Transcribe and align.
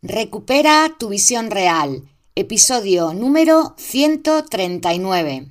Recupera 0.00 0.94
tu 0.96 1.08
visión 1.08 1.50
real. 1.50 2.08
Episodio 2.36 3.14
número 3.14 3.74
139. 3.78 5.48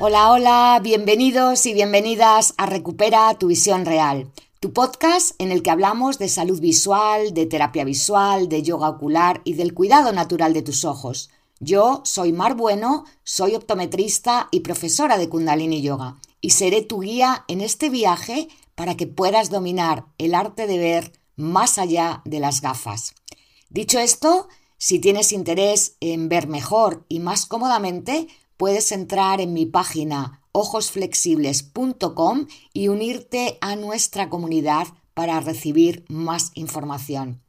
Hola, 0.00 0.32
hola, 0.32 0.80
bienvenidos 0.82 1.66
y 1.66 1.72
bienvenidas 1.72 2.54
a 2.56 2.66
Recupera 2.66 3.32
tu 3.38 3.46
visión 3.46 3.84
real, 3.84 4.32
tu 4.58 4.72
podcast 4.72 5.40
en 5.40 5.52
el 5.52 5.62
que 5.62 5.70
hablamos 5.70 6.18
de 6.18 6.28
salud 6.28 6.60
visual, 6.60 7.32
de 7.32 7.46
terapia 7.46 7.84
visual, 7.84 8.48
de 8.48 8.64
yoga 8.64 8.88
ocular 8.88 9.40
y 9.44 9.54
del 9.54 9.72
cuidado 9.72 10.12
natural 10.12 10.52
de 10.52 10.62
tus 10.62 10.84
ojos. 10.84 11.30
Yo 11.62 12.00
soy 12.06 12.32
Mar 12.32 12.54
Bueno, 12.54 13.04
soy 13.22 13.54
optometrista 13.54 14.48
y 14.50 14.60
profesora 14.60 15.18
de 15.18 15.28
Kundalini 15.28 15.82
Yoga 15.82 16.16
y 16.40 16.50
seré 16.50 16.80
tu 16.80 17.00
guía 17.00 17.44
en 17.48 17.60
este 17.60 17.90
viaje 17.90 18.48
para 18.74 18.96
que 18.96 19.06
puedas 19.06 19.50
dominar 19.50 20.06
el 20.16 20.34
arte 20.34 20.66
de 20.66 20.78
ver 20.78 21.12
más 21.36 21.76
allá 21.76 22.22
de 22.24 22.40
las 22.40 22.62
gafas. 22.62 23.14
Dicho 23.68 23.98
esto, 23.98 24.48
si 24.78 25.00
tienes 25.00 25.32
interés 25.32 25.98
en 26.00 26.30
ver 26.30 26.48
mejor 26.48 27.04
y 27.10 27.20
más 27.20 27.44
cómodamente, 27.44 28.28
puedes 28.56 28.90
entrar 28.90 29.42
en 29.42 29.52
mi 29.52 29.66
página 29.66 30.40
ojosflexibles.com 30.52 32.46
y 32.72 32.88
unirte 32.88 33.58
a 33.60 33.76
nuestra 33.76 34.30
comunidad 34.30 34.86
para 35.12 35.38
recibir 35.40 36.06
más 36.08 36.52
información. 36.54 37.42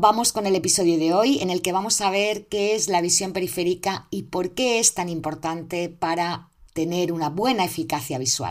Vamos 0.00 0.32
con 0.32 0.44
el 0.46 0.56
episodio 0.56 0.98
de 0.98 1.14
hoy 1.14 1.38
en 1.40 1.50
el 1.50 1.62
que 1.62 1.70
vamos 1.70 2.00
a 2.00 2.10
ver 2.10 2.48
qué 2.48 2.74
es 2.74 2.88
la 2.88 3.00
visión 3.00 3.32
periférica 3.32 4.08
y 4.10 4.24
por 4.24 4.50
qué 4.50 4.80
es 4.80 4.92
tan 4.92 5.08
importante 5.08 5.88
para 5.88 6.48
tener 6.72 7.12
una 7.12 7.30
buena 7.30 7.64
eficacia 7.64 8.18
visual. 8.18 8.50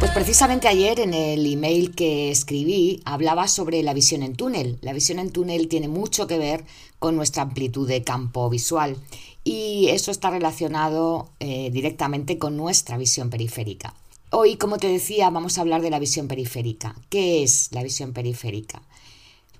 Pues 0.00 0.12
precisamente 0.12 0.68
ayer 0.68 1.00
en 1.00 1.14
el 1.14 1.50
email 1.50 1.94
que 1.94 2.30
escribí 2.30 3.00
hablaba 3.06 3.48
sobre 3.48 3.82
la 3.82 3.94
visión 3.94 4.22
en 4.22 4.36
túnel. 4.36 4.76
La 4.82 4.92
visión 4.92 5.18
en 5.18 5.32
túnel 5.32 5.68
tiene 5.68 5.88
mucho 5.88 6.26
que 6.26 6.36
ver 6.36 6.66
con 6.98 7.16
nuestra 7.16 7.42
amplitud 7.42 7.88
de 7.88 8.04
campo 8.04 8.50
visual 8.50 8.98
y 9.44 9.88
eso 9.88 10.10
está 10.10 10.28
relacionado 10.28 11.30
eh, 11.40 11.70
directamente 11.72 12.36
con 12.36 12.58
nuestra 12.58 12.98
visión 12.98 13.30
periférica. 13.30 13.94
Hoy, 14.30 14.56
como 14.56 14.78
te 14.78 14.88
decía, 14.88 15.30
vamos 15.30 15.58
a 15.58 15.62
hablar 15.62 15.82
de 15.82 15.90
la 15.90 15.98
visión 15.98 16.28
periférica. 16.28 16.94
¿Qué 17.08 17.42
es 17.42 17.68
la 17.72 17.82
visión 17.82 18.12
periférica? 18.12 18.82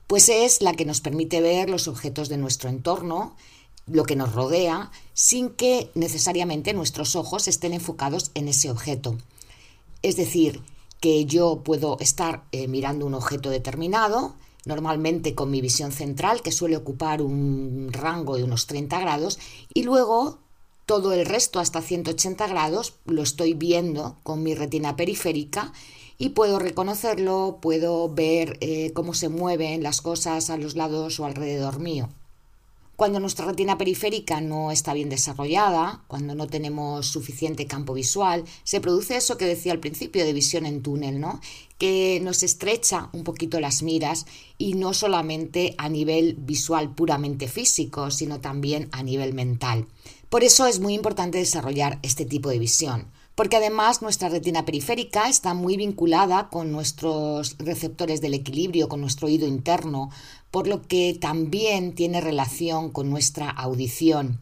pues 0.08 0.30
es 0.30 0.62
la 0.62 0.72
que 0.72 0.86
nos 0.86 1.00
permite 1.00 1.40
ver 1.40 1.70
los 1.70 1.86
objetos 1.86 2.28
de 2.30 2.38
nuestro 2.38 2.70
entorno, 2.70 3.36
lo 3.86 4.04
que 4.04 4.16
nos 4.16 4.32
rodea, 4.32 4.90
sin 5.12 5.50
que 5.50 5.90
necesariamente 5.94 6.72
nuestros 6.72 7.14
ojos 7.14 7.46
estén 7.46 7.74
enfocados 7.74 8.30
en 8.34 8.48
ese 8.48 8.70
objeto. 8.70 9.18
Es 10.02 10.16
decir, 10.16 10.62
que 11.00 11.26
yo 11.26 11.60
puedo 11.62 11.98
estar 12.00 12.44
eh, 12.52 12.68
mirando 12.68 13.04
un 13.04 13.14
objeto 13.14 13.50
determinado, 13.50 14.34
normalmente 14.64 15.34
con 15.34 15.50
mi 15.50 15.60
visión 15.60 15.92
central, 15.92 16.40
que 16.40 16.52
suele 16.52 16.78
ocupar 16.78 17.20
un 17.20 17.90
rango 17.92 18.36
de 18.36 18.44
unos 18.44 18.66
30 18.66 18.98
grados, 19.00 19.38
y 19.74 19.82
luego 19.82 20.38
todo 20.88 21.12
el 21.12 21.26
resto 21.26 21.60
hasta 21.60 21.82
180 21.82 22.46
grados 22.46 22.94
lo 23.04 23.22
estoy 23.22 23.52
viendo 23.52 24.16
con 24.22 24.42
mi 24.42 24.54
retina 24.54 24.96
periférica 24.96 25.74
y 26.16 26.30
puedo 26.30 26.58
reconocerlo, 26.58 27.58
puedo 27.60 28.08
ver 28.08 28.56
eh, 28.62 28.92
cómo 28.94 29.12
se 29.12 29.28
mueven 29.28 29.82
las 29.82 30.00
cosas 30.00 30.48
a 30.48 30.56
los 30.56 30.76
lados 30.76 31.20
o 31.20 31.26
alrededor 31.26 31.78
mío. 31.78 32.08
Cuando 32.96 33.20
nuestra 33.20 33.44
retina 33.44 33.76
periférica 33.76 34.40
no 34.40 34.72
está 34.72 34.94
bien 34.94 35.10
desarrollada, 35.10 36.02
cuando 36.08 36.34
no 36.34 36.46
tenemos 36.46 37.06
suficiente 37.06 37.66
campo 37.66 37.92
visual, 37.92 38.44
se 38.64 38.80
produce 38.80 39.18
eso 39.18 39.36
que 39.36 39.44
decía 39.44 39.72
al 39.72 39.80
principio 39.80 40.24
de 40.24 40.32
visión 40.32 40.64
en 40.64 40.82
túnel, 40.82 41.20
¿no? 41.20 41.40
Que 41.76 42.18
nos 42.24 42.42
estrecha 42.42 43.10
un 43.12 43.24
poquito 43.24 43.60
las 43.60 43.82
miras 43.82 44.24
y 44.56 44.72
no 44.72 44.94
solamente 44.94 45.74
a 45.76 45.90
nivel 45.90 46.34
visual 46.38 46.94
puramente 46.94 47.46
físico, 47.46 48.10
sino 48.10 48.40
también 48.40 48.88
a 48.90 49.02
nivel 49.02 49.34
mental. 49.34 49.86
Por 50.28 50.44
eso 50.44 50.66
es 50.66 50.80
muy 50.80 50.94
importante 50.94 51.38
desarrollar 51.38 51.98
este 52.02 52.24
tipo 52.24 52.50
de 52.50 52.58
visión 52.58 53.10
porque 53.38 53.54
además 53.56 54.02
nuestra 54.02 54.28
retina 54.28 54.64
periférica 54.64 55.28
está 55.28 55.54
muy 55.54 55.76
vinculada 55.76 56.48
con 56.48 56.72
nuestros 56.72 57.54
receptores 57.58 58.20
del 58.20 58.34
equilibrio, 58.34 58.88
con 58.88 59.00
nuestro 59.00 59.28
oído 59.28 59.46
interno, 59.46 60.10
por 60.50 60.66
lo 60.66 60.82
que 60.82 61.16
también 61.20 61.94
tiene 61.94 62.20
relación 62.20 62.90
con 62.90 63.10
nuestra 63.10 63.48
audición. 63.48 64.40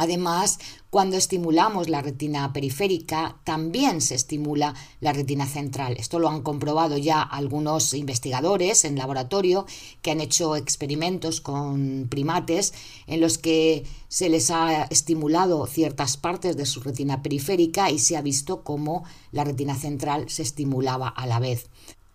Además, 0.00 0.58
cuando 0.88 1.18
estimulamos 1.18 1.90
la 1.90 2.00
retina 2.00 2.54
periférica, 2.54 3.36
también 3.44 4.00
se 4.00 4.14
estimula 4.14 4.74
la 4.98 5.12
retina 5.12 5.44
central. 5.44 5.98
Esto 5.98 6.18
lo 6.18 6.30
han 6.30 6.40
comprobado 6.40 6.96
ya 6.96 7.20
algunos 7.20 7.92
investigadores 7.92 8.86
en 8.86 8.96
laboratorio 8.96 9.66
que 10.00 10.12
han 10.12 10.22
hecho 10.22 10.56
experimentos 10.56 11.42
con 11.42 12.06
primates 12.08 12.72
en 13.06 13.20
los 13.20 13.36
que 13.36 13.84
se 14.08 14.30
les 14.30 14.50
ha 14.50 14.84
estimulado 14.84 15.66
ciertas 15.66 16.16
partes 16.16 16.56
de 16.56 16.64
su 16.64 16.80
retina 16.80 17.22
periférica 17.22 17.90
y 17.90 17.98
se 17.98 18.16
ha 18.16 18.22
visto 18.22 18.62
cómo 18.62 19.04
la 19.32 19.44
retina 19.44 19.74
central 19.74 20.30
se 20.30 20.40
estimulaba 20.40 21.08
a 21.08 21.26
la 21.26 21.40
vez. 21.40 21.68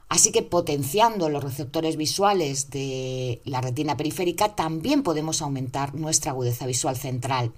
Así 0.09 0.31
que 0.31 0.41
potenciando 0.41 1.29
los 1.29 1.43
receptores 1.43 1.97
visuales 1.97 2.71
de 2.71 3.43
la 3.45 3.61
retina 3.61 3.95
periférica 3.95 4.55
también 4.55 5.03
podemos 5.03 5.43
aumentar 5.43 5.93
nuestra 5.93 6.31
agudeza 6.31 6.65
visual 6.65 6.97
central 6.97 7.53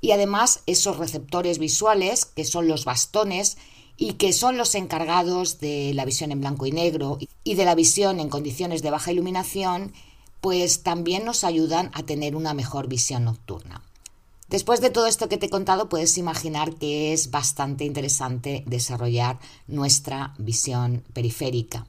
y 0.00 0.12
además 0.12 0.62
esos 0.66 0.98
receptores 0.98 1.58
visuales, 1.58 2.24
que 2.24 2.44
son 2.44 2.68
los 2.68 2.84
bastones 2.84 3.56
y 3.96 4.14
que 4.14 4.32
son 4.32 4.56
los 4.56 4.74
encargados 4.74 5.58
de 5.58 5.92
la 5.94 6.04
visión 6.04 6.30
en 6.30 6.40
blanco 6.40 6.66
y 6.66 6.72
negro 6.72 7.18
y 7.42 7.54
de 7.54 7.64
la 7.64 7.74
visión 7.74 8.20
en 8.20 8.28
condiciones 8.28 8.82
de 8.82 8.90
baja 8.90 9.12
iluminación, 9.12 9.92
pues 10.40 10.82
también 10.82 11.24
nos 11.24 11.42
ayudan 11.42 11.90
a 11.94 12.04
tener 12.04 12.36
una 12.36 12.54
mejor 12.54 12.86
visión 12.86 13.24
nocturna. 13.24 13.82
Después 14.48 14.80
de 14.80 14.90
todo 14.90 15.06
esto 15.06 15.28
que 15.28 15.36
te 15.36 15.46
he 15.46 15.50
contado, 15.50 15.88
puedes 15.88 16.16
imaginar 16.16 16.74
que 16.76 17.12
es 17.12 17.30
bastante 17.30 17.84
interesante 17.84 18.64
desarrollar 18.66 19.38
nuestra 19.66 20.34
visión 20.38 21.04
periférica. 21.12 21.86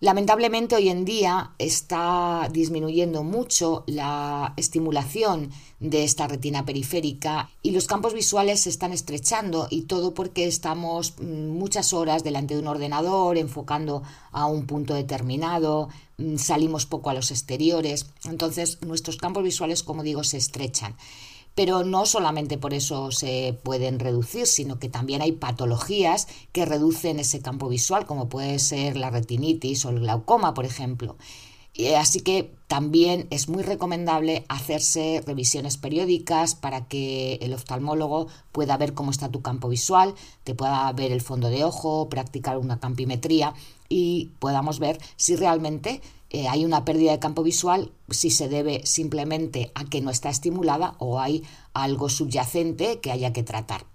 Lamentablemente 0.00 0.76
hoy 0.76 0.90
en 0.90 1.04
día 1.04 1.50
está 1.58 2.48
disminuyendo 2.52 3.24
mucho 3.24 3.82
la 3.88 4.54
estimulación 4.56 5.50
de 5.80 6.04
esta 6.04 6.28
retina 6.28 6.64
periférica 6.64 7.50
y 7.64 7.72
los 7.72 7.88
campos 7.88 8.14
visuales 8.14 8.60
se 8.60 8.70
están 8.70 8.92
estrechando 8.92 9.66
y 9.70 9.82
todo 9.82 10.14
porque 10.14 10.46
estamos 10.46 11.14
mm, 11.18 11.48
muchas 11.48 11.92
horas 11.92 12.22
delante 12.22 12.54
de 12.54 12.60
un 12.60 12.68
ordenador 12.68 13.38
enfocando 13.38 14.04
a 14.30 14.46
un 14.46 14.66
punto 14.66 14.94
determinado, 14.94 15.88
mm, 16.16 16.36
salimos 16.36 16.86
poco 16.86 17.10
a 17.10 17.14
los 17.14 17.32
exteriores, 17.32 18.06
entonces 18.24 18.78
nuestros 18.82 19.16
campos 19.16 19.42
visuales, 19.42 19.82
como 19.82 20.04
digo, 20.04 20.22
se 20.22 20.36
estrechan 20.36 20.94
pero 21.58 21.82
no 21.82 22.06
solamente 22.06 22.56
por 22.56 22.72
eso 22.72 23.10
se 23.10 23.58
pueden 23.64 23.98
reducir, 23.98 24.46
sino 24.46 24.78
que 24.78 24.88
también 24.88 25.22
hay 25.22 25.32
patologías 25.32 26.28
que 26.52 26.64
reducen 26.64 27.18
ese 27.18 27.40
campo 27.40 27.68
visual, 27.68 28.06
como 28.06 28.28
puede 28.28 28.60
ser 28.60 28.96
la 28.96 29.10
retinitis 29.10 29.84
o 29.84 29.88
el 29.88 29.98
glaucoma, 29.98 30.54
por 30.54 30.64
ejemplo. 30.64 31.16
Así 31.96 32.20
que 32.20 32.54
también 32.68 33.26
es 33.30 33.48
muy 33.48 33.64
recomendable 33.64 34.44
hacerse 34.48 35.20
revisiones 35.26 35.78
periódicas 35.78 36.54
para 36.54 36.86
que 36.86 37.40
el 37.42 37.52
oftalmólogo 37.52 38.28
pueda 38.52 38.76
ver 38.76 38.94
cómo 38.94 39.10
está 39.10 39.28
tu 39.28 39.42
campo 39.42 39.68
visual, 39.68 40.14
te 40.44 40.54
pueda 40.54 40.92
ver 40.92 41.10
el 41.10 41.22
fondo 41.22 41.48
de 41.48 41.64
ojo, 41.64 42.08
practicar 42.08 42.56
una 42.58 42.78
campimetría 42.78 43.52
y 43.88 44.30
podamos 44.38 44.78
ver 44.78 45.00
si 45.16 45.34
realmente 45.34 46.02
eh, 46.30 46.48
hay 46.48 46.64
una 46.64 46.84
pérdida 46.84 47.12
de 47.12 47.18
campo 47.18 47.42
visual 47.42 47.92
si 48.10 48.30
se 48.30 48.48
debe 48.48 48.84
simplemente 48.84 49.72
a 49.74 49.84
que 49.84 50.00
no 50.00 50.10
está 50.10 50.28
estimulada 50.28 50.94
o 50.98 51.20
hay 51.20 51.42
algo 51.72 52.08
subyacente 52.08 53.00
que 53.00 53.10
haya 53.10 53.32
que 53.32 53.42
tratar. 53.42 53.86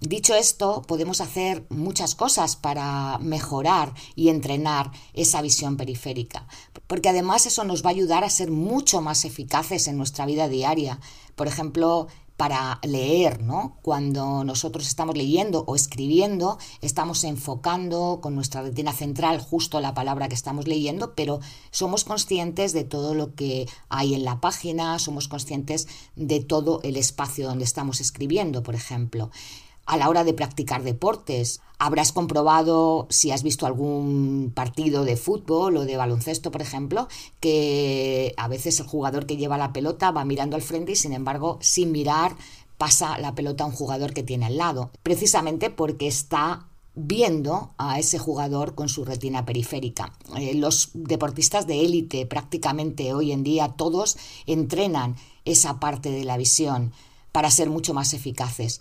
Dicho 0.00 0.36
esto, 0.36 0.82
podemos 0.82 1.20
hacer 1.20 1.66
muchas 1.70 2.14
cosas 2.14 2.54
para 2.54 3.18
mejorar 3.18 3.94
y 4.14 4.28
entrenar 4.28 4.92
esa 5.12 5.42
visión 5.42 5.76
periférica, 5.76 6.46
porque 6.86 7.08
además 7.08 7.46
eso 7.46 7.64
nos 7.64 7.84
va 7.84 7.88
a 7.88 7.94
ayudar 7.94 8.22
a 8.22 8.30
ser 8.30 8.52
mucho 8.52 9.00
más 9.00 9.24
eficaces 9.24 9.88
en 9.88 9.96
nuestra 9.96 10.24
vida 10.24 10.48
diaria. 10.48 11.00
Por 11.34 11.48
ejemplo, 11.48 12.06
para 12.38 12.78
leer, 12.84 13.42
¿no? 13.42 13.76
Cuando 13.82 14.44
nosotros 14.44 14.86
estamos 14.86 15.16
leyendo 15.16 15.64
o 15.66 15.74
escribiendo, 15.74 16.56
estamos 16.80 17.24
enfocando 17.24 18.20
con 18.22 18.36
nuestra 18.36 18.62
retina 18.62 18.92
central 18.92 19.40
justo 19.40 19.80
la 19.80 19.92
palabra 19.92 20.28
que 20.28 20.36
estamos 20.36 20.68
leyendo, 20.68 21.16
pero 21.16 21.40
somos 21.72 22.04
conscientes 22.04 22.72
de 22.72 22.84
todo 22.84 23.14
lo 23.14 23.34
que 23.34 23.68
hay 23.88 24.14
en 24.14 24.24
la 24.24 24.40
página, 24.40 25.00
somos 25.00 25.26
conscientes 25.26 25.88
de 26.14 26.38
todo 26.38 26.78
el 26.84 26.96
espacio 26.96 27.48
donde 27.48 27.64
estamos 27.64 28.00
escribiendo, 28.00 28.62
por 28.62 28.76
ejemplo. 28.76 29.32
A 29.88 29.96
la 29.96 30.08
hora 30.10 30.22
de 30.22 30.34
practicar 30.34 30.82
deportes. 30.82 31.60
Habrás 31.78 32.12
comprobado, 32.12 33.06
si 33.08 33.30
has 33.30 33.42
visto 33.42 33.64
algún 33.64 34.52
partido 34.54 35.04
de 35.04 35.16
fútbol 35.16 35.78
o 35.78 35.84
de 35.86 35.96
baloncesto, 35.96 36.50
por 36.50 36.60
ejemplo, 36.60 37.08
que 37.40 38.34
a 38.36 38.48
veces 38.48 38.78
el 38.80 38.86
jugador 38.86 39.24
que 39.24 39.38
lleva 39.38 39.56
la 39.56 39.72
pelota 39.72 40.10
va 40.10 40.26
mirando 40.26 40.56
al 40.56 40.62
frente 40.62 40.92
y, 40.92 40.96
sin 40.96 41.14
embargo, 41.14 41.58
sin 41.62 41.90
mirar, 41.90 42.36
pasa 42.76 43.18
la 43.18 43.34
pelota 43.34 43.64
a 43.64 43.66
un 43.66 43.72
jugador 43.72 44.12
que 44.12 44.22
tiene 44.22 44.46
al 44.46 44.58
lado, 44.58 44.90
precisamente 45.02 45.70
porque 45.70 46.06
está 46.06 46.66
viendo 46.94 47.70
a 47.78 47.98
ese 47.98 48.18
jugador 48.18 48.74
con 48.74 48.90
su 48.90 49.06
retina 49.06 49.46
periférica. 49.46 50.12
Eh, 50.36 50.54
los 50.54 50.90
deportistas 50.92 51.66
de 51.66 51.80
élite 51.80 52.26
prácticamente 52.26 53.14
hoy 53.14 53.32
en 53.32 53.42
día 53.42 53.68
todos 53.68 54.18
entrenan 54.46 55.16
esa 55.46 55.80
parte 55.80 56.10
de 56.10 56.24
la 56.24 56.36
visión 56.36 56.92
para 57.32 57.50
ser 57.50 57.70
mucho 57.70 57.94
más 57.94 58.14
eficaces. 58.14 58.80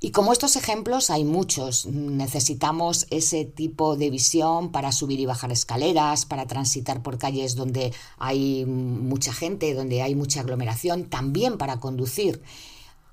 Y 0.00 0.10
como 0.10 0.32
estos 0.32 0.56
ejemplos 0.56 1.08
hay 1.08 1.24
muchos, 1.24 1.86
necesitamos 1.86 3.06
ese 3.10 3.44
tipo 3.44 3.96
de 3.96 4.10
visión 4.10 4.70
para 4.70 4.92
subir 4.92 5.18
y 5.18 5.26
bajar 5.26 5.50
escaleras, 5.50 6.26
para 6.26 6.46
transitar 6.46 7.02
por 7.02 7.16
calles 7.16 7.54
donde 7.54 7.92
hay 8.18 8.66
mucha 8.66 9.32
gente, 9.32 9.72
donde 9.72 10.02
hay 10.02 10.14
mucha 10.14 10.40
aglomeración, 10.40 11.04
también 11.08 11.56
para 11.56 11.80
conducir. 11.80 12.42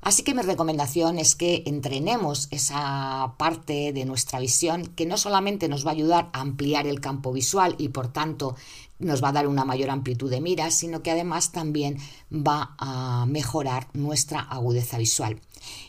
Así 0.02 0.24
que 0.24 0.34
mi 0.34 0.42
recomendación 0.42 1.20
es 1.20 1.36
que 1.36 1.62
entrenemos 1.68 2.48
esa 2.50 3.36
parte 3.38 3.94
de 3.94 4.04
nuestra 4.06 4.40
visión 4.40 4.88
que 4.88 5.06
no 5.06 5.16
solamente 5.16 5.70
nos 5.70 5.86
va 5.86 5.92
a 5.92 5.94
ayudar 5.94 6.30
a 6.34 6.42
ampliar 6.42 6.88
el 6.88 7.00
campo 7.00 7.32
visual 7.32 7.76
y 7.78 7.90
por 7.90 8.12
tanto 8.12 8.56
nos 8.98 9.24
va 9.24 9.30
a 9.30 9.34
dar 9.34 9.48
una 9.48 9.64
mayor 9.64 9.92
amplitud 9.92 10.30
de 10.30 10.42
mira, 10.42 10.72
sino 10.72 11.04
que 11.04 11.12
además 11.12 11.52
también 11.52 12.00
va 12.32 12.76
a 12.80 13.26
mejorar 13.28 13.88
nuestra 13.94 14.40
agudeza 14.40 14.98
visual. 14.98 15.40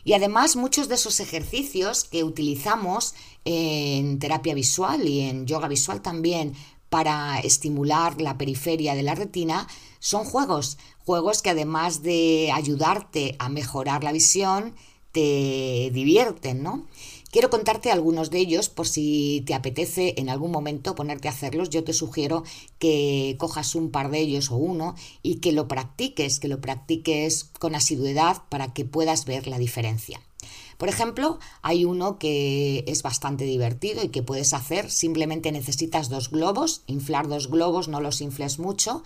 Y 0.04 0.12
además 0.14 0.56
muchos 0.56 0.88
de 0.88 0.96
esos 0.96 1.20
ejercicios 1.20 2.04
que 2.04 2.24
utilizamos 2.24 3.14
en 3.44 4.18
terapia 4.18 4.54
visual 4.54 5.08
y 5.08 5.20
en 5.20 5.46
yoga 5.46 5.68
visual 5.68 6.02
también 6.02 6.54
para 6.88 7.40
estimular 7.40 8.20
la 8.20 8.36
periferia 8.36 8.94
de 8.94 9.02
la 9.02 9.14
retina 9.14 9.66
son 9.98 10.24
juegos, 10.24 10.78
juegos 11.04 11.40
que 11.40 11.50
además 11.50 12.02
de 12.02 12.50
ayudarte 12.52 13.36
a 13.38 13.48
mejorar 13.48 14.04
la 14.04 14.12
visión, 14.12 14.74
te 15.12 15.90
divierten, 15.92 16.62
¿no? 16.62 16.86
Quiero 17.32 17.48
contarte 17.48 17.90
algunos 17.90 18.28
de 18.28 18.40
ellos 18.40 18.68
por 18.68 18.86
si 18.86 19.42
te 19.46 19.54
apetece 19.54 20.12
en 20.18 20.28
algún 20.28 20.50
momento 20.50 20.94
ponerte 20.94 21.28
a 21.28 21.30
hacerlos. 21.30 21.70
Yo 21.70 21.82
te 21.82 21.94
sugiero 21.94 22.44
que 22.78 23.36
cojas 23.38 23.74
un 23.74 23.90
par 23.90 24.10
de 24.10 24.18
ellos 24.18 24.50
o 24.50 24.56
uno 24.56 24.96
y 25.22 25.36
que 25.36 25.52
lo 25.52 25.66
practiques, 25.66 26.38
que 26.38 26.48
lo 26.48 26.60
practiques 26.60 27.44
con 27.58 27.74
asiduidad 27.74 28.42
para 28.50 28.74
que 28.74 28.84
puedas 28.84 29.24
ver 29.24 29.46
la 29.46 29.56
diferencia. 29.56 30.20
Por 30.76 30.90
ejemplo, 30.90 31.38
hay 31.62 31.86
uno 31.86 32.18
que 32.18 32.84
es 32.86 33.02
bastante 33.02 33.44
divertido 33.44 34.04
y 34.04 34.08
que 34.10 34.22
puedes 34.22 34.52
hacer. 34.52 34.90
Simplemente 34.90 35.52
necesitas 35.52 36.10
dos 36.10 36.30
globos, 36.30 36.82
inflar 36.86 37.28
dos 37.28 37.48
globos, 37.48 37.88
no 37.88 38.02
los 38.02 38.20
infles 38.20 38.58
mucho 38.58 39.04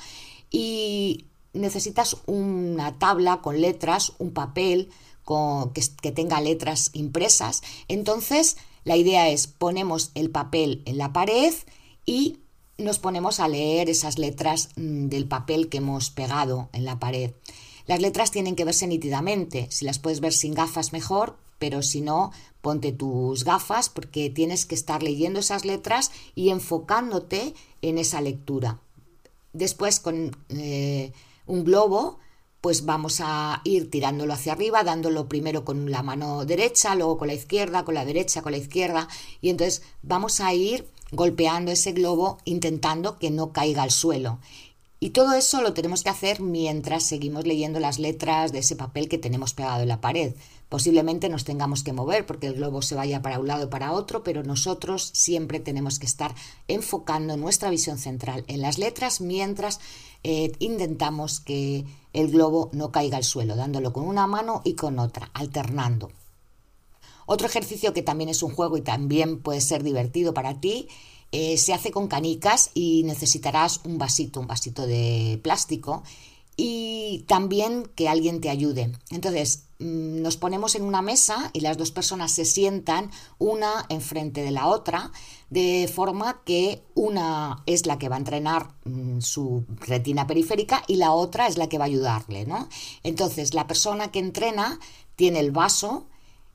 y 0.50 1.26
necesitas 1.52 2.16
una 2.26 2.98
tabla 2.98 3.40
con 3.40 3.60
letras, 3.60 4.14
un 4.18 4.32
papel 4.32 4.90
que, 5.26 6.12
tenga 6.12 6.40
letras 6.40 6.90
impresas. 6.92 7.62
Entonces, 7.88 8.56
la 8.84 8.96
idea 8.96 9.28
es 9.28 9.46
ponemos 9.46 10.10
el 10.14 10.30
papel 10.30 10.82
en 10.84 10.98
la 10.98 11.12
pared 11.12 11.52
y 12.04 12.38
nos 12.78 12.98
ponemos 12.98 13.40
a 13.40 13.48
leer 13.48 13.90
esas 13.90 14.18
letras 14.18 14.70
mm, 14.76 15.08
del 15.08 15.26
papel 15.26 15.68
que 15.68 15.78
hemos 15.78 16.10
pegado 16.10 16.68
en 16.72 16.84
la 16.84 16.98
pared. 16.98 17.32
Las 17.86 18.00
letras 18.00 18.30
tienen 18.30 18.56
que 18.56 18.64
verse 18.64 18.86
nítidamente. 18.86 19.68
Si 19.70 19.84
las 19.84 19.98
puedes 19.98 20.20
ver 20.20 20.32
sin 20.32 20.54
gafas, 20.54 20.92
mejor, 20.92 21.36
pero 21.58 21.82
si 21.82 22.00
no, 22.00 22.32
ponte 22.60 22.92
tus 22.92 23.44
gafas 23.44 23.88
porque 23.88 24.28
tienes 24.30 24.66
que 24.66 24.74
estar 24.74 25.02
leyendo 25.02 25.40
esas 25.40 25.64
letras 25.64 26.10
y 26.34 26.50
enfocándote 26.50 27.54
en 27.82 27.98
esa 27.98 28.20
lectura. 28.20 28.80
Después, 29.52 30.00
con 30.00 30.36
eh, 30.50 31.12
un 31.46 31.64
globo, 31.64 32.18
pues 32.60 32.84
vamos 32.84 33.20
a 33.22 33.60
ir 33.64 33.90
tirándolo 33.90 34.32
hacia 34.32 34.52
arriba, 34.52 34.82
dándolo 34.82 35.28
primero 35.28 35.64
con 35.64 35.90
la 35.90 36.02
mano 36.02 36.44
derecha, 36.44 36.94
luego 36.94 37.18
con 37.18 37.28
la 37.28 37.34
izquierda, 37.34 37.84
con 37.84 37.94
la 37.94 38.04
derecha, 38.04 38.42
con 38.42 38.52
la 38.52 38.58
izquierda, 38.58 39.08
y 39.40 39.50
entonces 39.50 39.82
vamos 40.02 40.40
a 40.40 40.52
ir 40.52 40.88
golpeando 41.12 41.70
ese 41.70 41.92
globo 41.92 42.38
intentando 42.44 43.18
que 43.18 43.30
no 43.30 43.52
caiga 43.52 43.82
al 43.82 43.90
suelo. 43.90 44.38
Y 44.98 45.10
todo 45.10 45.34
eso 45.34 45.60
lo 45.60 45.74
tenemos 45.74 46.02
que 46.02 46.08
hacer 46.08 46.40
mientras 46.40 47.02
seguimos 47.02 47.46
leyendo 47.46 47.80
las 47.80 47.98
letras 47.98 48.50
de 48.50 48.60
ese 48.60 48.76
papel 48.76 49.08
que 49.08 49.18
tenemos 49.18 49.52
pegado 49.52 49.82
en 49.82 49.88
la 49.88 50.00
pared. 50.00 50.34
Posiblemente 50.70 51.28
nos 51.28 51.44
tengamos 51.44 51.84
que 51.84 51.92
mover 51.92 52.26
porque 52.26 52.48
el 52.48 52.54
globo 52.54 52.80
se 52.80 52.94
vaya 52.94 53.22
para 53.22 53.38
un 53.38 53.46
lado 53.46 53.66
o 53.66 53.70
para 53.70 53.92
otro, 53.92 54.24
pero 54.24 54.42
nosotros 54.42 55.10
siempre 55.12 55.60
tenemos 55.60 55.98
que 55.98 56.06
estar 56.06 56.34
enfocando 56.66 57.36
nuestra 57.36 57.70
visión 57.70 57.98
central 57.98 58.44
en 58.48 58.62
las 58.62 58.78
letras 58.78 59.20
mientras 59.20 59.80
eh, 60.28 60.50
intentamos 60.58 61.38
que 61.38 61.84
el 62.12 62.32
globo 62.32 62.68
no 62.72 62.90
caiga 62.90 63.16
al 63.16 63.22
suelo, 63.22 63.54
dándolo 63.54 63.92
con 63.92 64.02
una 64.08 64.26
mano 64.26 64.60
y 64.64 64.74
con 64.74 64.98
otra, 64.98 65.30
alternando. 65.34 66.10
Otro 67.26 67.46
ejercicio 67.46 67.92
que 67.92 68.02
también 68.02 68.28
es 68.28 68.42
un 68.42 68.52
juego 68.52 68.76
y 68.76 68.80
también 68.80 69.40
puede 69.40 69.60
ser 69.60 69.84
divertido 69.84 70.34
para 70.34 70.60
ti, 70.60 70.88
eh, 71.30 71.56
se 71.58 71.72
hace 71.72 71.92
con 71.92 72.08
canicas 72.08 72.72
y 72.74 73.04
necesitarás 73.04 73.82
un 73.84 73.98
vasito, 73.98 74.40
un 74.40 74.48
vasito 74.48 74.84
de 74.84 75.38
plástico 75.44 76.02
y 76.56 77.24
también 77.26 77.90
que 77.94 78.08
alguien 78.08 78.40
te 78.40 78.48
ayude. 78.48 78.92
Entonces, 79.10 79.64
mm, 79.78 80.22
nos 80.22 80.36
ponemos 80.36 80.74
en 80.74 80.82
una 80.82 81.02
mesa 81.02 81.50
y 81.52 81.60
las 81.60 81.76
dos 81.76 81.90
personas 81.90 82.32
se 82.32 82.44
sientan 82.44 83.10
una 83.38 83.84
enfrente 83.90 84.42
de 84.42 84.50
la 84.50 84.66
otra, 84.66 85.12
de 85.50 85.90
forma 85.92 86.42
que 86.44 86.82
una 86.94 87.62
es 87.66 87.86
la 87.86 87.98
que 87.98 88.08
va 88.08 88.16
a 88.16 88.20
entrenar 88.20 88.70
mm, 88.84 89.20
su 89.20 89.64
retina 89.80 90.26
periférica 90.26 90.82
y 90.86 90.96
la 90.96 91.12
otra 91.12 91.46
es 91.46 91.58
la 91.58 91.68
que 91.68 91.78
va 91.78 91.84
a 91.84 91.88
ayudarle, 91.88 92.46
¿no? 92.46 92.68
Entonces, 93.02 93.52
la 93.52 93.66
persona 93.66 94.10
que 94.10 94.18
entrena 94.18 94.80
tiene 95.14 95.40
el 95.40 95.50
vaso 95.50 96.06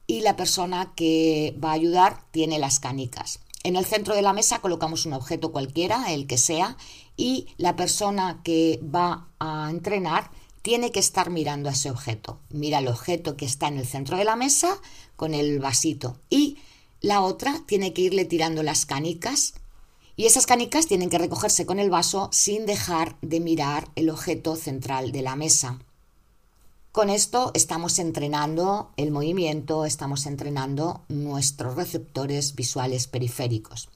y 0.07 0.21
la 0.21 0.36
persona 0.36 0.94
que 0.95 1.57
va 1.63 1.69
a 1.69 1.74
ayudar 1.74 2.24
tiene 2.31 2.57
las 2.57 2.80
canicas. 2.80 3.39
En 3.63 3.75
el 3.75 3.86
centro 3.86 4.15
de 4.15 4.24
la 4.24 4.33
mesa 4.33 4.59
colocamos 4.59 5.06
un 5.06 5.13
objeto 5.13 5.51
cualquiera, 5.51 6.12
el 6.12 6.25
que 6.25 6.39
sea, 6.39 6.77
y 7.21 7.45
la 7.57 7.75
persona 7.75 8.41
que 8.44 8.81
va 8.83 9.27
a 9.38 9.69
entrenar 9.69 10.31
tiene 10.63 10.91
que 10.91 11.00
estar 11.00 11.29
mirando 11.29 11.69
a 11.69 11.73
ese 11.73 11.91
objeto. 11.91 12.39
Mira 12.50 12.79
el 12.79 12.88
objeto 12.88 13.38
que 13.38 13.45
está 13.45 13.68
en 13.68 13.77
el 13.77 13.85
centro 13.85 14.18
de 14.18 14.23
la 14.23 14.35
mesa 14.35 14.79
con 15.18 15.35
el 15.35 15.59
vasito 15.59 16.18
y 16.31 16.57
la 17.00 17.21
otra 17.21 17.62
tiene 17.68 17.94
que 17.94 18.01
irle 18.01 18.25
tirando 18.25 18.63
las 18.63 18.88
canicas 18.88 19.53
y 20.15 20.25
esas 20.25 20.47
canicas 20.47 20.88
tienen 20.88 21.12
que 21.12 21.19
recogerse 21.19 21.68
con 21.68 21.77
el 21.77 21.91
vaso 21.91 22.29
sin 22.31 22.65
dejar 22.65 23.15
de 23.21 23.39
mirar 23.39 23.89
el 23.95 24.09
objeto 24.09 24.55
central 24.55 25.12
de 25.12 25.22
la 25.22 25.36
mesa. 25.36 25.77
Con 26.91 27.12
esto 27.12 27.51
estamos 27.53 28.00
entrenando 28.00 28.89
el 28.98 29.12
movimiento, 29.12 29.86
estamos 29.86 30.25
entrenando 30.25 31.03
nuestros 31.07 31.75
receptores 31.75 32.55
visuales 32.55 33.05
periféricos. 33.05 33.89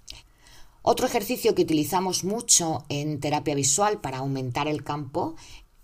Otro 0.88 1.08
ejercicio 1.08 1.56
que 1.56 1.64
utilizamos 1.64 2.24
mucho 2.24 2.86
en 2.90 3.20
terapia 3.20 3.56
visual 3.56 4.02
para 4.02 4.20
aumentar 4.20 4.68
el 4.68 4.84
campo 4.84 5.34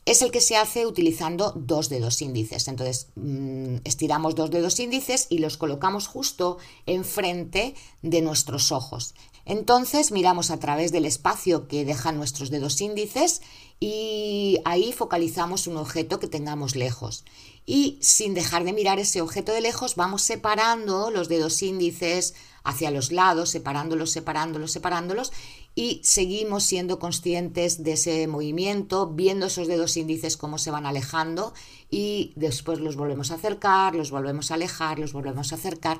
es 0.05 0.21
el 0.21 0.29
que 0.29 0.41
se 0.41 0.57
hace 0.57 0.85
utilizando 0.85 1.53
dos 1.53 1.89
dedos 1.89 2.21
índices. 2.21 2.67
Entonces, 2.67 3.07
mm, 3.15 3.77
estiramos 3.83 4.35
dos 4.35 4.51
dedos 4.51 4.79
índices 4.79 5.25
y 5.31 5.39
los 5.39 5.57
colocamos 5.57 6.05
justo 6.05 6.59
enfrente 6.85 7.73
de 8.03 8.21
nuestros 8.21 8.71
ojos. 8.71 9.15
Entonces, 9.43 10.11
miramos 10.11 10.51
a 10.51 10.59
través 10.59 10.91
del 10.91 11.05
espacio 11.05 11.67
que 11.67 11.83
dejan 11.83 12.17
nuestros 12.17 12.51
dedos 12.51 12.79
índices 12.79 13.41
y 13.79 14.59
ahí 14.65 14.93
focalizamos 14.93 15.65
un 15.65 15.77
objeto 15.77 16.19
que 16.19 16.27
tengamos 16.27 16.75
lejos. 16.75 17.25
Y 17.65 17.97
sin 18.01 18.35
dejar 18.35 18.65
de 18.65 18.73
mirar 18.73 18.99
ese 18.99 19.21
objeto 19.21 19.51
de 19.51 19.61
lejos, 19.61 19.95
vamos 19.95 20.21
separando 20.21 21.09
los 21.09 21.27
dedos 21.27 21.63
índices 21.63 22.35
hacia 22.63 22.91
los 22.91 23.11
lados, 23.11 23.49
separándolos, 23.49 24.11
separándolos, 24.11 24.71
separándolos, 24.71 25.31
y 25.73 26.01
seguimos 26.03 26.63
siendo 26.63 26.99
conscientes 26.99 27.83
de 27.83 27.93
ese 27.93 28.27
movimiento, 28.27 29.07
viendo 29.07 29.47
esos 29.47 29.67
dedos 29.67 29.97
índices 29.97 30.37
cómo 30.37 30.57
se 30.57 30.71
van 30.71 30.85
alejando 30.85 31.53
y 31.89 32.33
después 32.35 32.79
los 32.79 32.95
volvemos 32.95 33.31
a 33.31 33.35
acercar, 33.35 33.95
los 33.95 34.11
volvemos 34.11 34.51
a 34.51 34.55
alejar, 34.55 34.99
los 34.99 35.13
volvemos 35.13 35.51
a 35.51 35.55
acercar, 35.55 35.99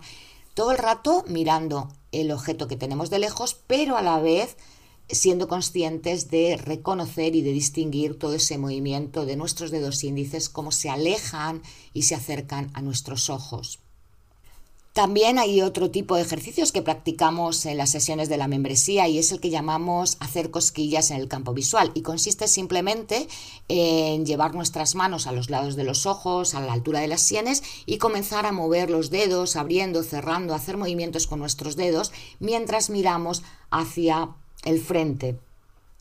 todo 0.53 0.71
el 0.71 0.77
rato 0.77 1.23
mirando 1.27 1.87
el 2.11 2.31
objeto 2.31 2.67
que 2.67 2.75
tenemos 2.75 3.09
de 3.09 3.19
lejos, 3.19 3.55
pero 3.67 3.95
a 3.95 4.01
la 4.01 4.19
vez 4.19 4.57
siendo 5.07 5.47
conscientes 5.47 6.29
de 6.29 6.57
reconocer 6.57 7.35
y 7.35 7.41
de 7.41 7.51
distinguir 7.51 8.17
todo 8.17 8.35
ese 8.35 8.57
movimiento 8.57 9.25
de 9.25 9.35
nuestros 9.35 9.71
dedos 9.71 10.03
índices, 10.03 10.49
cómo 10.49 10.71
se 10.71 10.89
alejan 10.89 11.61
y 11.93 12.03
se 12.03 12.15
acercan 12.15 12.69
a 12.73 12.81
nuestros 12.81 13.29
ojos. 13.29 13.79
También 14.93 15.39
hay 15.39 15.61
otro 15.61 15.89
tipo 15.89 16.17
de 16.17 16.23
ejercicios 16.23 16.73
que 16.73 16.81
practicamos 16.81 17.65
en 17.65 17.77
las 17.77 17.91
sesiones 17.91 18.27
de 18.27 18.35
la 18.35 18.49
membresía 18.49 19.07
y 19.07 19.19
es 19.19 19.31
el 19.31 19.39
que 19.39 19.49
llamamos 19.49 20.17
hacer 20.19 20.51
cosquillas 20.51 21.11
en 21.11 21.17
el 21.17 21.29
campo 21.29 21.53
visual 21.53 21.91
y 21.93 22.01
consiste 22.01 22.49
simplemente 22.49 23.29
en 23.69 24.25
llevar 24.25 24.53
nuestras 24.53 24.95
manos 24.95 25.27
a 25.27 25.31
los 25.31 25.49
lados 25.49 25.77
de 25.77 25.85
los 25.85 26.05
ojos, 26.05 26.55
a 26.55 26.59
la 26.59 26.73
altura 26.73 26.99
de 26.99 27.07
las 27.07 27.21
sienes 27.21 27.63
y 27.85 27.99
comenzar 27.99 28.45
a 28.45 28.51
mover 28.51 28.89
los 28.89 29.09
dedos, 29.11 29.55
abriendo, 29.55 30.03
cerrando, 30.03 30.53
hacer 30.53 30.75
movimientos 30.75 31.25
con 31.25 31.39
nuestros 31.39 31.77
dedos 31.77 32.11
mientras 32.39 32.89
miramos 32.89 33.43
hacia 33.69 34.35
el 34.65 34.81
frente. 34.81 35.39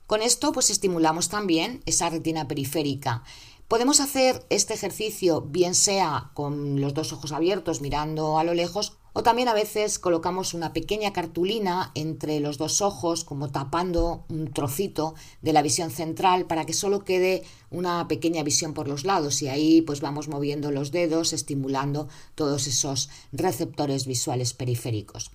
Con 0.09 0.20
esto 0.20 0.50
pues 0.50 0.70
estimulamos 0.70 1.28
también 1.28 1.80
esa 1.87 2.11
retina 2.11 2.49
periférica. 2.49 3.23
Podemos 3.71 4.00
hacer 4.00 4.45
este 4.50 4.75
ejercicio 4.75 5.43
bien 5.43 5.77
sea 5.77 6.33
con 6.35 6.81
los 6.81 6.93
dos 6.93 7.12
ojos 7.12 7.31
abiertos 7.31 7.81
mirando 7.81 8.37
a 8.37 8.43
lo 8.43 8.53
lejos 8.53 8.97
o 9.12 9.23
también 9.23 9.47
a 9.47 9.55
veces 9.55 10.00
colocamos 10.00 10.55
una 10.55 10.73
pequeña 10.73 11.12
cartulina 11.12 11.93
entre 11.95 12.41
los 12.41 12.59
dos 12.59 12.81
ojos 12.81 13.23
como 13.23 13.53
tapando 13.53 14.25
un 14.29 14.53
trocito 14.53 15.15
de 15.41 15.53
la 15.53 15.62
visión 15.62 15.93
central 15.93 16.47
para 16.47 16.67
que 16.67 16.73
solo 16.73 17.05
quede 17.05 17.45
una 17.71 18.09
pequeña 18.09 18.43
visión 18.43 18.75
por 18.75 18.89
los 18.89 19.05
lados 19.05 19.41
y 19.41 19.47
ahí 19.47 19.83
pues 19.83 20.00
vamos 20.00 20.27
moviendo 20.27 20.73
los 20.73 20.91
dedos 20.91 21.33
estimulando 21.33 22.09
todos 22.35 22.67
esos 22.67 23.09
receptores 23.31 24.05
visuales 24.05 24.53
periféricos. 24.53 25.31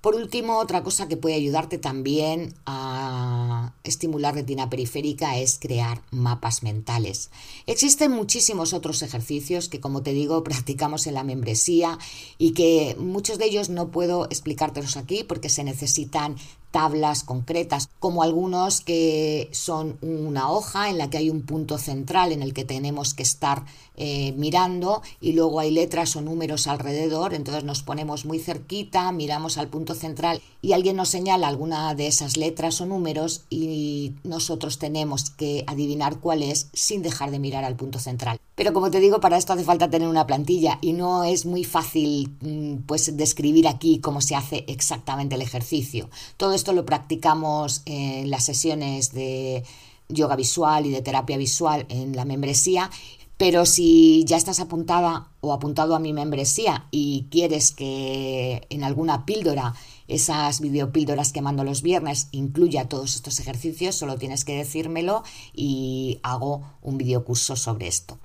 Por 0.00 0.14
último, 0.14 0.58
otra 0.58 0.82
cosa 0.82 1.08
que 1.08 1.16
puede 1.16 1.34
ayudarte 1.34 1.78
también 1.78 2.54
a 2.64 3.72
estimular 3.82 4.34
retina 4.34 4.70
periférica 4.70 5.36
es 5.38 5.58
crear 5.58 6.02
mapas 6.10 6.62
mentales. 6.62 7.30
Existen 7.66 8.12
muchísimos 8.12 8.72
otros 8.72 9.02
ejercicios 9.02 9.68
que, 9.68 9.80
como 9.80 10.02
te 10.02 10.12
digo, 10.12 10.44
practicamos 10.44 11.06
en 11.06 11.14
la 11.14 11.24
membresía 11.24 11.98
y 12.38 12.52
que 12.52 12.96
muchos 12.98 13.38
de 13.38 13.46
ellos 13.46 13.68
no 13.68 13.90
puedo 13.90 14.26
explicártelos 14.26 14.96
aquí 14.96 15.24
porque 15.24 15.48
se 15.48 15.64
necesitan 15.64 16.36
tablas 16.70 17.22
concretas, 17.22 17.88
como 17.98 18.22
algunos 18.22 18.80
que 18.80 19.48
son 19.52 19.98
una 20.02 20.50
hoja 20.50 20.90
en 20.90 20.98
la 20.98 21.08
que 21.10 21.18
hay 21.18 21.30
un 21.30 21.42
punto 21.42 21.78
central 21.78 22.32
en 22.32 22.42
el 22.42 22.52
que 22.52 22.64
tenemos 22.64 23.14
que 23.14 23.22
estar 23.22 23.64
eh, 23.96 24.32
mirando 24.32 25.02
y 25.20 25.32
luego 25.32 25.60
hay 25.60 25.70
letras 25.70 26.16
o 26.16 26.20
números 26.20 26.66
alrededor, 26.66 27.32
entonces 27.32 27.64
nos 27.64 27.82
ponemos 27.82 28.26
muy 28.26 28.38
cerquita, 28.38 29.10
miramos 29.12 29.58
al 29.58 29.68
punto 29.68 29.94
central 29.94 30.42
y 30.60 30.72
alguien 30.72 30.96
nos 30.96 31.08
señala 31.08 31.48
alguna 31.48 31.94
de 31.94 32.06
esas 32.06 32.36
letras 32.36 32.80
o 32.80 32.86
números 32.86 33.44
y 33.48 34.12
nosotros 34.22 34.78
tenemos 34.78 35.30
que 35.30 35.64
adivinar 35.66 36.18
cuál 36.20 36.42
es 36.42 36.68
sin 36.72 37.02
dejar 37.02 37.30
de 37.30 37.38
mirar 37.38 37.64
al 37.64 37.76
punto 37.76 37.98
central. 37.98 38.38
Pero 38.56 38.72
como 38.72 38.90
te 38.90 39.00
digo, 39.00 39.20
para 39.20 39.36
esto 39.36 39.52
hace 39.52 39.64
falta 39.64 39.90
tener 39.90 40.08
una 40.08 40.26
plantilla 40.26 40.78
y 40.80 40.94
no 40.94 41.22
es 41.22 41.46
muy 41.46 41.62
fácil 41.62 42.36
mm, 42.40 42.86
pues 42.86 43.16
describir 43.16 43.68
aquí 43.68 44.00
cómo 44.00 44.20
se 44.20 44.34
hace 44.34 44.64
exactamente 44.66 45.36
el 45.36 45.42
ejercicio. 45.42 46.10
Todo 46.36 46.54
esto 46.54 46.72
lo 46.72 46.84
practicamos 46.84 47.82
en 47.84 48.30
las 48.30 48.44
sesiones 48.44 49.12
de 49.12 49.62
yoga 50.08 50.36
visual 50.36 50.86
y 50.86 50.90
de 50.90 51.02
terapia 51.02 51.36
visual 51.36 51.86
en 51.88 52.16
la 52.16 52.24
membresía 52.24 52.90
pero 53.38 53.66
si 53.66 54.24
ya 54.24 54.36
estás 54.36 54.60
apuntada 54.60 55.28
o 55.40 55.52
apuntado 55.52 55.94
a 55.94 55.98
mi 55.98 56.12
membresía 56.12 56.86
y 56.90 57.26
quieres 57.30 57.70
que 57.70 58.66
en 58.70 58.82
alguna 58.82 59.26
píldora 59.26 59.74
esas 60.08 60.60
videopíldoras 60.60 61.32
que 61.32 61.42
mando 61.42 61.62
los 61.62 61.82
viernes 61.82 62.28
incluya 62.30 62.88
todos 62.88 63.14
estos 63.14 63.38
ejercicios, 63.38 63.94
solo 63.94 64.16
tienes 64.16 64.44
que 64.44 64.56
decírmelo 64.56 65.22
y 65.52 66.18
hago 66.22 66.62
un 66.80 66.96
videocurso 66.96 67.56
sobre 67.56 67.88
esto. 67.88 68.18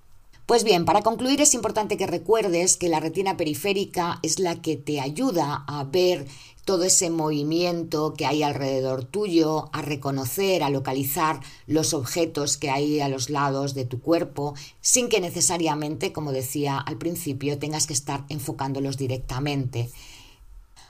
Pues 0.46 0.64
bien, 0.64 0.86
para 0.86 1.02
concluir 1.02 1.40
es 1.40 1.54
importante 1.54 1.98
que 1.98 2.08
recuerdes 2.08 2.76
que 2.76 2.90
la 2.90 3.00
retina 3.00 3.38
periférica 3.38 4.20
es 4.22 4.40
la 4.40 4.62
que 4.62 4.76
te 4.76 5.00
ayuda 5.00 5.64
a 5.68 5.84
ver 5.86 6.28
todo 6.66 6.84
ese 6.84 7.10
movimiento 7.10 8.14
que 8.14 8.26
hay 8.26 8.44
alrededor 8.44 9.06
tuyo, 9.06 9.70
a 9.72 9.82
reconocer, 9.82 10.64
a 10.64 10.70
localizar 10.70 11.40
los 11.68 11.94
objetos 11.94 12.58
que 12.58 12.70
hay 12.70 13.00
a 13.00 13.10
los 13.10 13.30
lados 13.30 13.74
de 13.74 13.86
tu 13.86 14.00
cuerpo, 14.00 14.54
sin 14.80 15.10
que 15.10 15.22
necesariamente, 15.22 16.14
como 16.14 16.32
decía 16.32 16.78
al 16.78 16.98
principio, 16.98 17.58
tengas 17.58 17.88
que 17.88 17.94
estar 17.94 18.26
enfocándolos 18.30 18.98
directamente. 18.98 19.90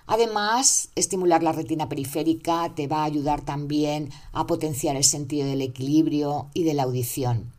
Además, 0.07 0.89
estimular 0.95 1.41
la 1.41 1.53
retina 1.53 1.87
periférica 1.87 2.73
te 2.75 2.87
va 2.87 3.01
a 3.01 3.05
ayudar 3.05 3.41
también 3.41 4.09
a 4.33 4.45
potenciar 4.45 4.95
el 4.97 5.05
sentido 5.05 5.47
del 5.47 5.61
equilibrio 5.61 6.49
y 6.53 6.63
de 6.63 6.73
la 6.73 6.83
audición. 6.83 7.53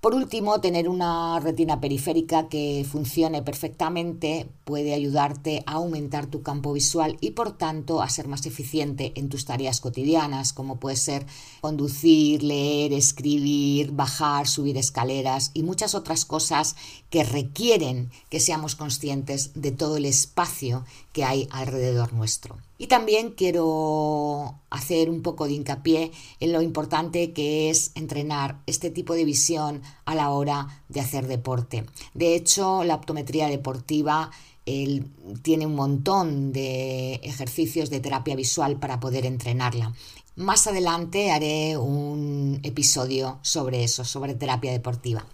Por 0.00 0.14
último, 0.14 0.62
tener 0.62 0.88
una 0.88 1.38
retina 1.40 1.78
periférica 1.78 2.48
que 2.48 2.86
funcione 2.90 3.42
perfectamente 3.42 4.48
puede 4.64 4.94
ayudarte 4.94 5.62
a 5.66 5.72
aumentar 5.72 6.24
tu 6.26 6.42
campo 6.42 6.72
visual 6.72 7.18
y 7.20 7.32
por 7.32 7.58
tanto 7.58 8.00
a 8.00 8.08
ser 8.08 8.26
más 8.26 8.46
eficiente 8.46 9.12
en 9.16 9.28
tus 9.28 9.44
tareas 9.44 9.82
cotidianas, 9.82 10.54
como 10.54 10.80
puede 10.80 10.96
ser 10.96 11.26
conducir, 11.60 12.42
leer, 12.42 12.94
escribir, 12.94 13.92
bajar, 13.92 14.48
subir 14.48 14.78
escaleras 14.78 15.50
y 15.52 15.64
muchas 15.64 15.94
otras 15.94 16.24
cosas 16.24 16.76
que 17.10 17.22
requieren 17.22 18.10
que 18.30 18.40
seamos 18.40 18.76
conscientes 18.76 19.50
de 19.54 19.70
todo 19.70 19.98
el 19.98 20.06
espacio 20.06 20.86
que 21.12 21.24
hay 21.24 21.46
alrededor 21.50 22.14
nuestro. 22.14 22.56
Y 22.80 22.86
también 22.86 23.32
quiero 23.32 24.58
hacer 24.70 25.10
un 25.10 25.20
poco 25.20 25.44
de 25.44 25.52
hincapié 25.52 26.12
en 26.40 26.50
lo 26.50 26.62
importante 26.62 27.34
que 27.34 27.68
es 27.68 27.90
entrenar 27.94 28.62
este 28.64 28.88
tipo 28.88 29.12
de 29.12 29.26
visión 29.26 29.82
a 30.06 30.14
la 30.14 30.30
hora 30.30 30.82
de 30.88 31.00
hacer 31.00 31.26
deporte. 31.26 31.84
De 32.14 32.34
hecho, 32.34 32.82
la 32.84 32.94
optometría 32.94 33.48
deportiva 33.48 34.30
tiene 34.64 35.66
un 35.66 35.74
montón 35.74 36.54
de 36.54 37.16
ejercicios 37.16 37.90
de 37.90 38.00
terapia 38.00 38.34
visual 38.34 38.78
para 38.78 38.98
poder 38.98 39.26
entrenarla. 39.26 39.92
Más 40.36 40.66
adelante 40.66 41.32
haré 41.32 41.76
un 41.76 42.60
episodio 42.62 43.40
sobre 43.42 43.84
eso, 43.84 44.06
sobre 44.06 44.32
terapia 44.32 44.72
deportiva. 44.72 45.26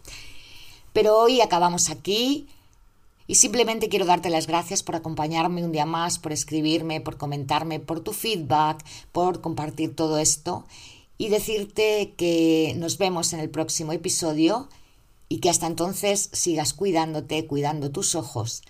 Pero 0.93 1.17
hoy 1.17 1.41
acabamos 1.41 1.91
aquí. 1.91 2.49
Y 3.27 3.37
simplemente 3.37 3.89
quiero 3.89 4.07
darte 4.07 4.31
las 4.31 4.47
gracias 4.47 4.83
por 4.83 4.95
acompañarme 4.95 5.65
un 5.65 5.73
día 5.73 5.87
más, 5.87 6.19
por 6.19 6.33
escribirme, 6.33 7.01
por 7.01 7.17
comentarme, 7.17 7.81
por 7.81 8.01
tu 8.01 8.13
feedback, 8.13 8.85
por 9.13 9.41
compartir 9.41 9.97
todo 9.97 10.19
esto 10.19 10.65
y 11.19 11.29
decirte 11.29 12.15
que 12.17 12.75
nos 12.77 12.99
vemos 12.99 13.33
en 13.33 13.41
el 13.41 13.51
próximo 13.51 13.93
episodio 13.93 14.69
y 15.29 15.39
que 15.39 15.51
hasta 15.51 15.67
entonces 15.67 16.29
sigas 16.33 16.73
cuidándote, 16.73 17.47
cuidando 17.47 17.91
tus 17.91 18.15
ojos. 18.15 18.63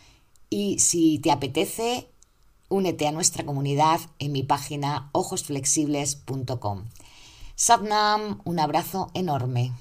Y 0.48 0.78
si 0.78 1.18
te 1.18 1.30
apetece, 1.30 2.08
únete 2.68 3.06
a 3.06 3.12
nuestra 3.12 3.44
comunidad 3.44 4.00
en 4.18 4.32
mi 4.32 4.42
página 4.42 5.10
ojosflexibles.com. 5.12 6.84
Satnam, 7.56 8.40
un 8.44 8.60
abrazo 8.60 9.10
enorme. 9.14 9.72